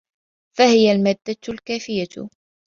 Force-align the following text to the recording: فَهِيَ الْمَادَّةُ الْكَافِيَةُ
فَهِيَ 0.57 0.91
الْمَادَّةُ 0.91 1.35
الْكَافِيَةُ 1.49 2.29